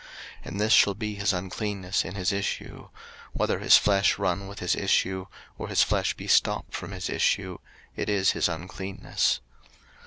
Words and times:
03:015:003 0.01 0.09
And 0.47 0.59
this 0.59 0.73
shall 0.73 0.93
be 0.95 1.13
his 1.13 1.31
uncleanness 1.31 2.03
in 2.03 2.15
his 2.15 2.31
issue: 2.33 2.89
whether 3.33 3.59
his 3.59 3.77
flesh 3.77 4.17
run 4.17 4.47
with 4.47 4.57
his 4.57 4.75
issue, 4.75 5.27
or 5.59 5.67
his 5.67 5.83
flesh 5.83 6.15
be 6.15 6.25
stopped 6.25 6.73
from 6.73 6.89
his 6.89 7.07
issue, 7.07 7.59
it 7.95 8.09
is 8.09 8.31
his 8.31 8.49
uncleanness. 8.49 9.41